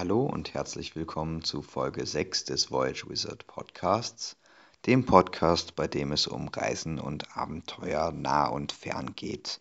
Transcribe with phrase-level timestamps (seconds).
[0.00, 4.38] Hallo und herzlich willkommen zu Folge 6 des Voyage Wizard Podcasts,
[4.86, 9.60] dem Podcast, bei dem es um Reisen und Abenteuer nah und fern geht.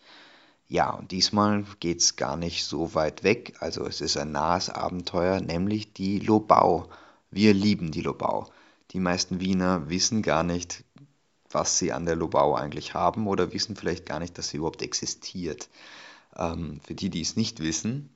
[0.69, 4.69] Ja, und diesmal geht es gar nicht so weit weg, also es ist ein nahes
[4.69, 6.87] Abenteuer, nämlich die Lobau.
[7.31, 8.49] Wir lieben die Lobau.
[8.91, 10.85] Die meisten Wiener wissen gar nicht,
[11.51, 14.83] was sie an der Lobau eigentlich haben oder wissen vielleicht gar nicht, dass sie überhaupt
[14.83, 15.67] existiert.
[16.37, 18.15] Ähm, für die, die es nicht wissen,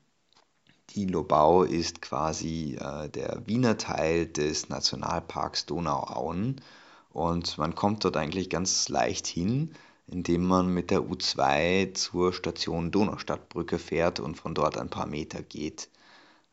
[0.96, 6.62] die Lobau ist quasi äh, der Wiener Teil des Nationalparks Donauauen
[7.10, 9.74] und man kommt dort eigentlich ganz leicht hin,
[10.08, 15.42] indem man mit der U2 zur Station Donaustadtbrücke fährt und von dort ein paar Meter
[15.42, 15.90] geht.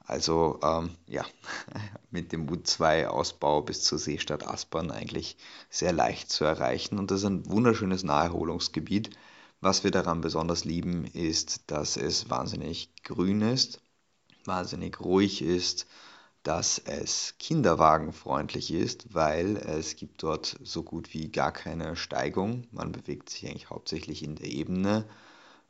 [0.01, 1.24] Also ähm, ja,
[2.10, 5.37] mit dem U2-Ausbau bis zur Seestadt Aspern eigentlich
[5.68, 6.98] sehr leicht zu erreichen.
[6.98, 9.10] Und das ist ein wunderschönes Naherholungsgebiet.
[9.60, 13.80] Was wir daran besonders lieben, ist, dass es wahnsinnig grün ist,
[14.47, 15.87] wahnsinnig ruhig ist,
[16.43, 22.66] dass es kinderwagenfreundlich ist, weil es gibt dort so gut wie gar keine Steigung.
[22.73, 25.05] Man bewegt sich eigentlich hauptsächlich in der Ebene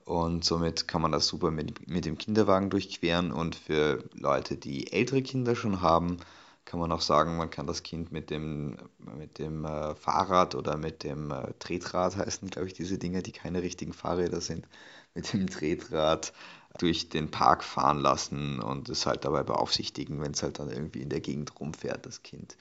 [0.05, 3.31] und somit kann man das super mit, mit dem Kinderwagen durchqueren.
[3.31, 6.19] Und für Leute, die ältere Kinder schon haben,
[6.65, 10.77] kann man auch sagen, man kann das Kind mit dem, mit dem äh, Fahrrad oder
[10.77, 14.67] mit dem äh, Tretrad heißen, glaube ich, diese Dinge, die keine richtigen Fahrräder sind,
[15.15, 16.33] mit dem Tretrad
[16.79, 21.03] durch den Park fahren lassen und es halt dabei beaufsichtigen, wenn es halt dann irgendwie
[21.03, 22.57] in der Gegend rumfährt, das Kind.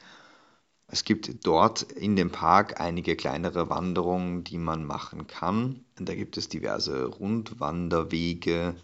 [0.87, 5.85] Es gibt dort in dem Park einige kleinere Wanderungen, die man machen kann.
[5.97, 8.75] Da gibt es diverse Rundwanderwege,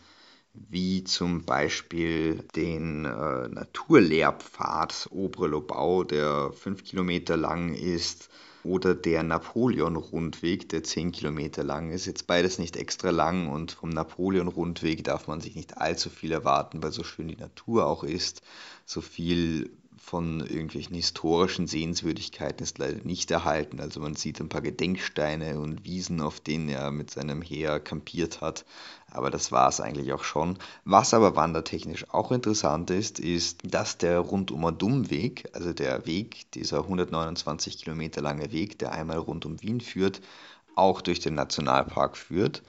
[0.70, 8.30] wie zum Beispiel den äh, Naturlehrpfad Obere Lobau, der fünf Kilometer lang ist,
[8.66, 12.08] oder der Napoleon-Rundweg, der zehn Kilometer lang ist.
[12.08, 16.82] Jetzt beides nicht extra lang und vom Napoleon-Rundweg darf man sich nicht allzu viel erwarten,
[16.82, 18.42] weil so schön die Natur auch ist.
[18.86, 23.80] So viel von irgendwelchen historischen Sehenswürdigkeiten ist leider nicht erhalten.
[23.80, 28.42] Also man sieht ein paar Gedenksteine und Wiesen, auf denen er mit seinem Heer kampiert
[28.42, 28.66] hat.
[29.12, 30.58] Aber das war es eigentlich auch schon.
[30.84, 37.78] Was aber wandertechnisch auch interessant ist, ist, dass der Rundum-Dummweg, also der Weg, dieser 129
[37.78, 40.22] Kilometer lange Weg, der einmal rund um Wien führt,
[40.76, 42.64] auch durch den Nationalpark führt.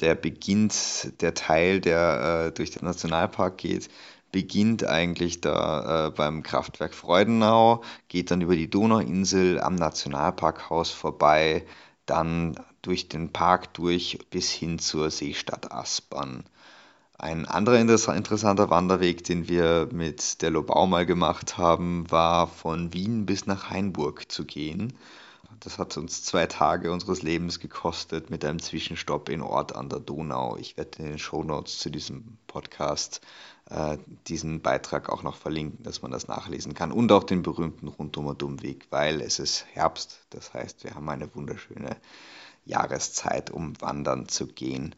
[0.00, 3.90] Der beginnt, der Teil, der äh, durch den Nationalpark geht,
[4.32, 11.66] beginnt eigentlich da äh, beim Kraftwerk Freudenau, geht dann über die Donauinsel am Nationalparkhaus vorbei,
[12.06, 16.44] dann durch den Park durch bis hin zur Seestadt Aspern.
[17.18, 23.26] Ein anderer interessanter Wanderweg, den wir mit der Lobau mal gemacht haben, war von Wien
[23.26, 24.94] bis nach Hainburg zu gehen.
[25.62, 30.00] Das hat uns zwei Tage unseres Lebens gekostet mit einem Zwischenstopp in Ort an der
[30.00, 30.56] Donau.
[30.56, 33.20] Ich werde in den Shownotes zu diesem Podcast
[33.68, 36.92] äh, diesen Beitrag auch noch verlinken, dass man das nachlesen kann.
[36.92, 40.20] Und auch den berühmten Rundumer Dummweg, weil es ist Herbst.
[40.30, 41.94] Das heißt, wir haben eine wunderschöne
[42.64, 44.94] Jahreszeit, um wandern zu gehen.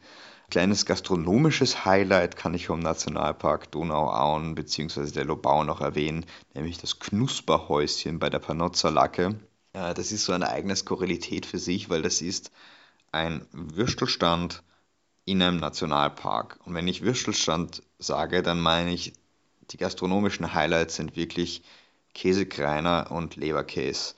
[0.49, 5.11] Kleines gastronomisches Highlight kann ich vom Nationalpark Donauauen bzw.
[5.11, 9.35] der Lobau noch erwähnen, nämlich das Knusperhäuschen bei der Panozza-Lacke.
[9.73, 12.51] Das ist so eine eigene Skurrilität für sich, weil das ist
[13.11, 14.61] ein Würstelstand
[15.25, 16.59] in einem Nationalpark.
[16.65, 19.13] Und wenn ich Würstelstand sage, dann meine ich,
[19.71, 21.63] die gastronomischen Highlights sind wirklich
[22.13, 24.13] Käsekreiner und Leberkäse.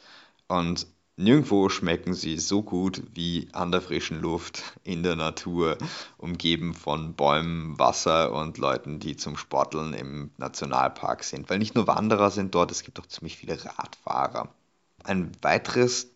[0.50, 5.78] Und nirgendwo schmecken sie so gut wie an der frischen Luft, in der Natur,
[6.18, 11.50] umgeben von Bäumen, Wasser und Leuten, die zum Sporteln im Nationalpark sind.
[11.50, 14.50] Weil nicht nur Wanderer sind dort, es gibt auch ziemlich viele Radfahrer.
[15.06, 16.12] Ein weiteres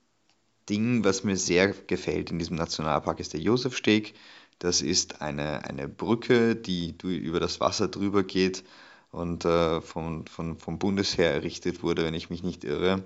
[0.68, 4.16] Ding, was mir sehr gefällt in diesem Nationalpark, ist der Josefsteg.
[4.60, 8.64] Das ist eine, eine Brücke, die über das Wasser drüber geht
[9.12, 13.04] und äh, vom, vom, vom Bundesheer errichtet wurde, wenn ich mich nicht irre.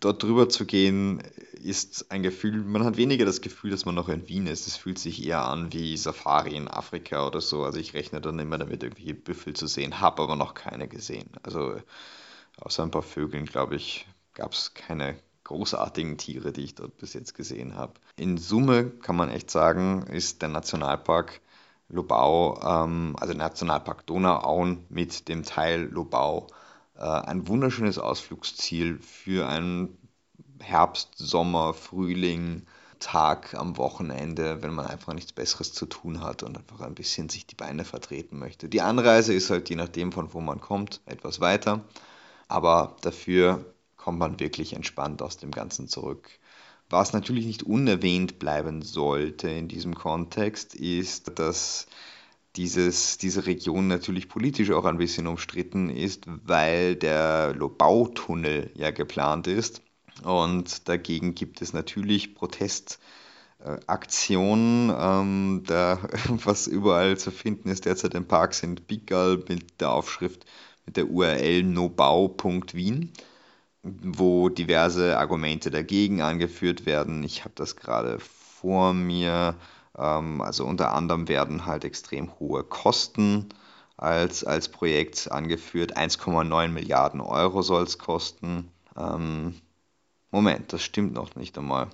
[0.00, 1.22] Dort drüber zu gehen,
[1.62, 4.66] ist ein Gefühl, man hat weniger das Gefühl, dass man noch in Wien ist.
[4.66, 7.64] Es fühlt sich eher an wie Safari in Afrika oder so.
[7.64, 11.30] Also ich rechne dann immer damit, irgendwelche Büffel zu sehen, habe aber noch keine gesehen.
[11.42, 11.76] Also
[12.60, 14.06] außer ein paar Vögeln, glaube ich,
[14.40, 17.92] gab es keine großartigen Tiere, die ich dort bis jetzt gesehen habe.
[18.16, 21.42] In Summe kann man echt sagen, ist der Nationalpark
[21.90, 26.46] Lobau, ähm, also Nationalpark Donauauen mit dem Teil Lobau,
[26.96, 29.98] äh, ein wunderschönes Ausflugsziel für einen
[30.60, 32.62] Herbst, Sommer, Frühling,
[32.98, 37.28] Tag am Wochenende, wenn man einfach nichts Besseres zu tun hat und einfach ein bisschen
[37.28, 38.70] sich die Beine vertreten möchte.
[38.70, 41.84] Die Anreise ist halt je nachdem, von wo man kommt, etwas weiter,
[42.48, 43.66] aber dafür
[44.00, 46.30] kommt man wirklich entspannt aus dem Ganzen zurück.
[46.88, 51.86] Was natürlich nicht unerwähnt bleiben sollte in diesem Kontext, ist, dass
[52.56, 59.46] dieses, diese Region natürlich politisch auch ein bisschen umstritten ist, weil der Lobau-Tunnel ja geplant
[59.46, 59.82] ist.
[60.24, 64.92] Und dagegen gibt es natürlich Protestaktionen.
[64.98, 70.44] Ähm, da, was überall zu finden ist derzeit im Park sind Pickerl mit der Aufschrift
[70.86, 73.12] mit der URL nobau.wien,
[73.82, 77.22] wo diverse Argumente dagegen angeführt werden.
[77.22, 79.54] Ich habe das gerade vor mir.
[79.96, 83.48] Ähm, also unter anderem werden halt extrem hohe Kosten
[83.96, 85.96] als, als Projekt angeführt.
[85.96, 88.70] 1,9 Milliarden Euro soll es kosten.
[88.96, 89.54] Ähm,
[90.30, 91.88] Moment, das stimmt noch nicht einmal.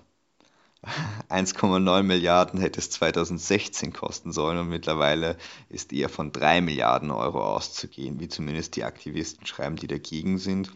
[1.30, 5.36] 1,9 Milliarden hätte es 2016 kosten sollen und mittlerweile
[5.68, 10.72] ist eher von 3 Milliarden Euro auszugehen, wie zumindest die Aktivisten schreiben, die dagegen sind.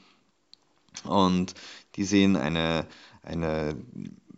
[1.05, 1.55] Und
[1.97, 2.87] die sehen eine,
[3.23, 3.77] eine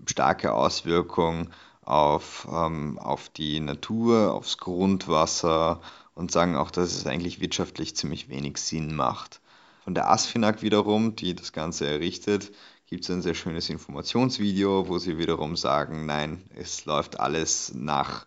[0.07, 1.51] starke Auswirkung
[1.83, 5.81] auf, ähm, auf die Natur, aufs Grundwasser
[6.15, 9.41] und sagen auch, dass es eigentlich wirtschaftlich ziemlich wenig Sinn macht.
[9.85, 12.53] Von der ASFINAG wiederum, die das Ganze errichtet,
[12.87, 18.27] gibt es ein sehr schönes Informationsvideo, wo sie wiederum sagen, nein, es läuft alles nach,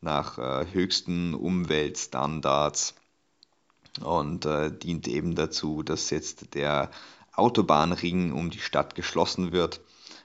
[0.00, 2.94] nach äh, höchsten Umweltstandards
[4.02, 6.90] und äh, dient eben dazu, dass jetzt der
[7.36, 9.80] Autobahnring um die Stadt geschlossen wird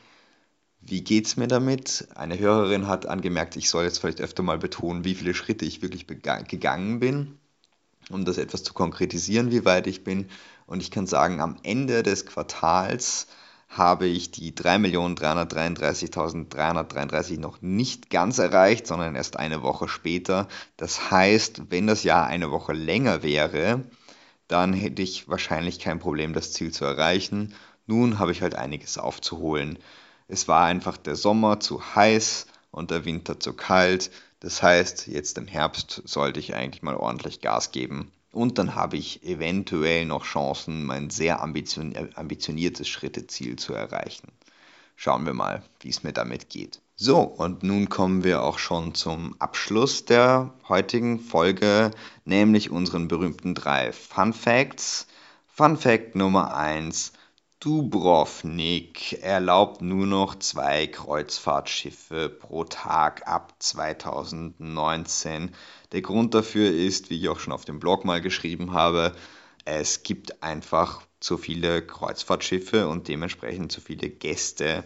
[0.82, 2.08] Wie geht's mir damit?
[2.14, 5.82] Eine Hörerin hat angemerkt, ich soll jetzt vielleicht öfter mal betonen, wie viele Schritte ich
[5.82, 7.40] wirklich gegangen bin,
[8.12, 10.30] um das etwas zu konkretisieren, wie weit ich bin.
[10.68, 13.26] Und ich kann sagen, am Ende des Quartals
[13.78, 20.48] habe ich die 3.333.333 noch nicht ganz erreicht, sondern erst eine Woche später.
[20.78, 23.84] Das heißt, wenn das Jahr eine Woche länger wäre,
[24.48, 27.54] dann hätte ich wahrscheinlich kein Problem, das Ziel zu erreichen.
[27.88, 29.80] Nun habe ich halt einiges aufzuholen.
[30.28, 34.12] Es war einfach der Sommer zu heiß und der Winter zu kalt.
[34.40, 38.12] Das heißt, jetzt im Herbst sollte ich eigentlich mal ordentlich Gas geben.
[38.34, 44.28] Und dann habe ich eventuell noch Chancen, mein sehr ambitioniertes Schritteziel zu erreichen.
[44.96, 46.82] Schauen wir mal, wie es mir damit geht.
[46.96, 51.92] So, und nun kommen wir auch schon zum Abschluss der heutigen Folge,
[52.26, 55.08] nämlich unseren berühmten drei Fun Facts.
[55.48, 57.14] Fun Fact Nummer 1.
[57.64, 65.56] Dubrovnik erlaubt nur noch zwei Kreuzfahrtschiffe pro Tag ab 2019.
[65.94, 69.16] Der Grund dafür ist, wie ich auch schon auf dem Blog mal geschrieben habe,
[69.64, 74.84] es gibt einfach zu viele Kreuzfahrtschiffe und dementsprechend zu viele Gäste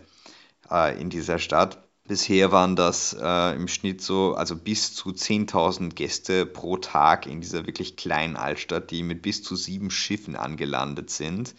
[0.69, 1.83] äh, in dieser Stadt.
[2.07, 7.41] Bisher waren das äh, im Schnitt so, also bis zu 10.000 Gäste pro Tag in
[7.41, 11.55] dieser wirklich kleinen Altstadt, die mit bis zu sieben Schiffen angelandet sind.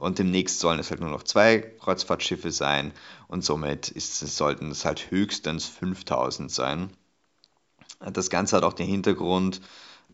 [0.00, 2.92] Und demnächst sollen es halt nur noch zwei Kreuzfahrtschiffe sein
[3.28, 6.88] und somit ist, sollten es halt höchstens 5000 sein.
[7.98, 9.60] Das Ganze hat auch den Hintergrund,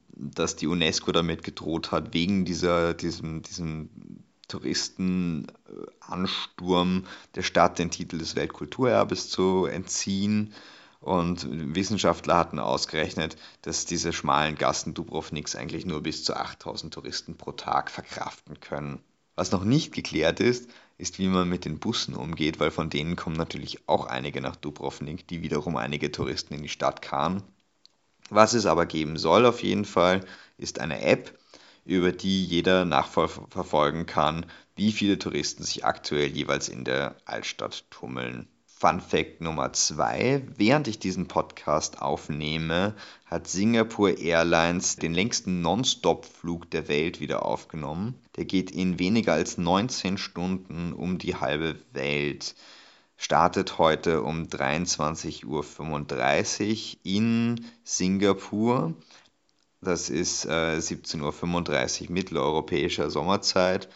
[0.08, 7.04] dass die UNESCO damit gedroht hat, wegen dieser, diesem, diesem Touristenansturm
[7.36, 10.52] der Stadt den Titel des Weltkulturerbes zu entziehen.
[10.98, 11.46] Und
[11.76, 17.52] Wissenschaftler hatten ausgerechnet, dass diese schmalen Gassen Dubrovniks eigentlich nur bis zu 8000 Touristen pro
[17.52, 19.00] Tag verkraften können.
[19.36, 23.16] Was noch nicht geklärt ist, ist, wie man mit den Bussen umgeht, weil von denen
[23.16, 27.42] kommen natürlich auch einige nach Dubrovnik, die wiederum einige Touristen in die Stadt kamen.
[28.30, 30.24] Was es aber geben soll auf jeden Fall,
[30.56, 31.38] ist eine App,
[31.84, 38.48] über die jeder nachverfolgen kann, wie viele Touristen sich aktuell jeweils in der Altstadt tummeln.
[38.78, 40.42] Fun Fact Nummer zwei.
[40.54, 48.20] Während ich diesen Podcast aufnehme, hat Singapore Airlines den längsten Non-Stop-Flug der Welt wieder aufgenommen.
[48.36, 52.54] Der geht in weniger als 19 Stunden um die halbe Welt.
[53.16, 58.92] Startet heute um 23.35 Uhr in Singapur.
[59.80, 63.88] Das ist äh, 17.35 Uhr mitteleuropäischer Sommerzeit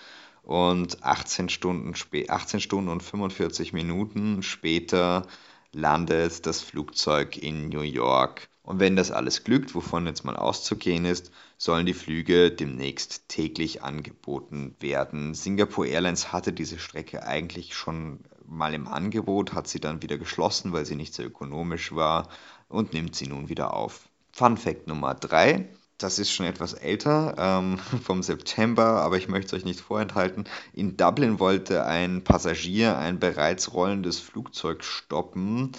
[0.50, 1.94] und 18 Stunden,
[2.28, 5.28] 18 Stunden und 45 Minuten später
[5.72, 8.48] landet das Flugzeug in New York.
[8.64, 13.84] Und wenn das alles glückt, wovon jetzt mal auszugehen ist, sollen die Flüge demnächst täglich
[13.84, 15.34] angeboten werden.
[15.34, 20.72] Singapore Airlines hatte diese Strecke eigentlich schon mal im Angebot, hat sie dann wieder geschlossen,
[20.72, 22.28] weil sie nicht so ökonomisch war
[22.68, 24.08] und nimmt sie nun wieder auf.
[24.32, 25.68] Fun Fact Nummer 3.
[26.00, 30.44] Das ist schon etwas älter, ähm, vom September, aber ich möchte es euch nicht vorenthalten.
[30.72, 35.72] In Dublin wollte ein Passagier ein bereits rollendes Flugzeug stoppen.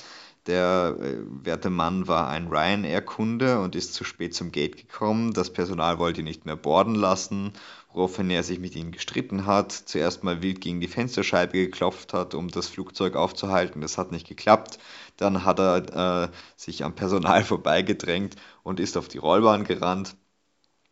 [0.47, 5.33] Der äh, werte Mann war ein Ryanair-Kunde und ist zu spät zum Gate gekommen.
[5.33, 7.53] Das Personal wollte ihn nicht mehr borden lassen,
[7.93, 9.71] woraufhin er sich mit ihnen gestritten hat.
[9.71, 13.81] Zuerst mal wild gegen die Fensterscheibe geklopft hat, um das Flugzeug aufzuhalten.
[13.81, 14.79] Das hat nicht geklappt.
[15.17, 20.15] Dann hat er äh, sich am Personal vorbeigedrängt und ist auf die Rollbahn gerannt.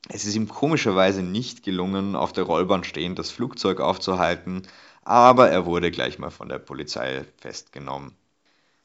[0.08, 4.64] Es ist ihm komischerweise nicht gelungen, auf der Rollbahn stehend das Flugzeug aufzuhalten,
[5.04, 8.16] aber er wurde gleich mal von der Polizei festgenommen.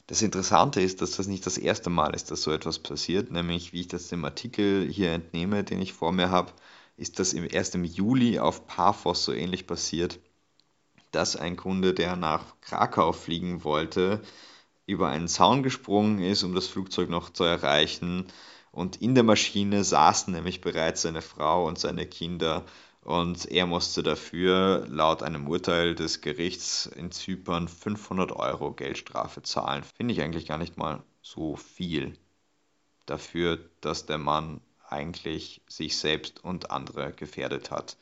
[0.06, 3.72] Das Interessante ist, dass das nicht das erste Mal ist, dass so etwas passiert, nämlich
[3.72, 6.52] wie ich das dem Artikel hier entnehme, den ich vor mir habe,
[6.96, 10.20] ist das erst im Juli auf Paphos so ähnlich passiert,
[11.10, 14.20] dass ein Kunde, der nach Krakau fliegen wollte,
[14.86, 18.26] über einen Zaun gesprungen ist, um das Flugzeug noch zu erreichen.
[18.72, 22.64] Und in der Maschine saßen nämlich bereits seine Frau und seine Kinder
[23.04, 29.84] und er musste dafür laut einem Urteil des Gerichts in Zypern 500 Euro Geldstrafe zahlen.
[29.94, 32.16] Finde ich eigentlich gar nicht mal so viel
[33.04, 34.62] dafür, dass der Mann
[34.94, 37.96] eigentlich sich selbst und andere gefährdet hat.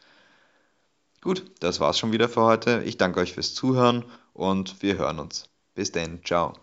[1.22, 2.82] Gut, das war's schon wieder für heute.
[2.84, 5.48] Ich danke euch fürs Zuhören und wir hören uns.
[5.74, 6.61] Bis denn, ciao.